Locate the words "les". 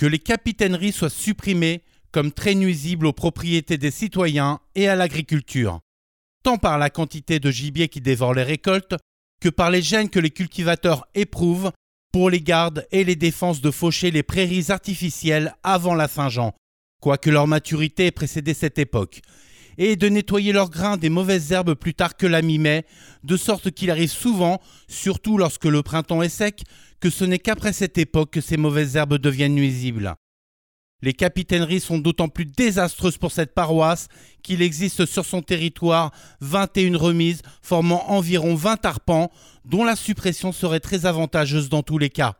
0.06-0.18, 8.32-8.42, 9.70-9.82, 10.18-10.30, 12.30-12.40, 13.04-13.14, 14.10-14.22, 31.00-31.14, 41.96-42.10